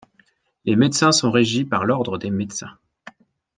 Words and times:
Les 0.65 0.75
médecins 0.75 1.11
sont 1.11 1.29
régis 1.29 1.63
par 1.63 1.85
l'Ordre 1.85 2.17
des 2.17 2.31
médecins. 2.31 2.75